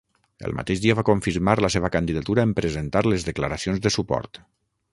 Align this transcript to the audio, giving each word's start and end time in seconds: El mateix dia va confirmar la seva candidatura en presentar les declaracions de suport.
El 0.47 0.53
mateix 0.59 0.79
dia 0.85 0.95
va 0.99 1.03
confirmar 1.09 1.55
la 1.65 1.69
seva 1.75 1.91
candidatura 1.97 2.45
en 2.49 2.55
presentar 2.61 3.07
les 3.09 3.29
declaracions 3.29 3.85
de 3.85 3.93
suport. 3.99 4.41